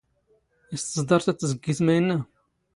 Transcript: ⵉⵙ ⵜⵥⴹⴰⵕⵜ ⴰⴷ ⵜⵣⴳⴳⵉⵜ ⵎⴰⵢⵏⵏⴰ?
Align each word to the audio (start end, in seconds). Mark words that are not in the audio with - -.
ⵉⵙ 0.75 0.83
ⵜⵥⴹⴰⵕⵜ 0.93 1.25
ⴰⴷ 1.31 1.37
ⵜⵣⴳⴳⵉⵜ 1.39 1.79
ⵎⴰⵢⵏⵏⴰ? 1.83 2.19